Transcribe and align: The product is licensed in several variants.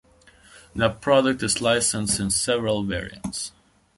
The 0.75 0.89
product 0.89 1.43
is 1.43 1.61
licensed 1.61 2.19
in 2.19 2.31
several 2.31 2.81
variants. 2.83 3.51